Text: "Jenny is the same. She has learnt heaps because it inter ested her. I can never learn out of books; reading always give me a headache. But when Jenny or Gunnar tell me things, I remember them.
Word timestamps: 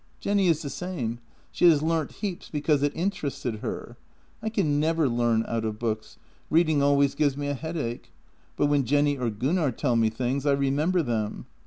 "Jenny 0.19 0.47
is 0.47 0.63
the 0.63 0.69
same. 0.71 1.19
She 1.51 1.69
has 1.69 1.83
learnt 1.83 2.11
heaps 2.23 2.49
because 2.49 2.81
it 2.81 2.91
inter 2.95 3.27
ested 3.27 3.59
her. 3.59 3.97
I 4.41 4.49
can 4.49 4.79
never 4.79 5.07
learn 5.07 5.45
out 5.47 5.63
of 5.63 5.77
books; 5.77 6.17
reading 6.49 6.81
always 6.81 7.13
give 7.13 7.37
me 7.37 7.49
a 7.49 7.53
headache. 7.53 8.11
But 8.57 8.65
when 8.65 8.83
Jenny 8.83 9.15
or 9.15 9.29
Gunnar 9.29 9.71
tell 9.71 9.95
me 9.95 10.09
things, 10.09 10.43
I 10.47 10.53
remember 10.53 11.03
them. 11.03 11.45